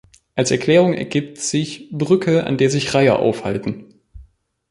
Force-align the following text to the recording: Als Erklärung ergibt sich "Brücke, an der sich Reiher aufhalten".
Als 0.33 0.49
Erklärung 0.49 0.95
ergibt 0.95 1.37
sich 1.37 1.89
"Brücke, 1.91 2.43
an 2.47 2.57
der 2.57 2.71
sich 2.71 2.91
Reiher 2.95 3.19
aufhalten". 3.19 3.93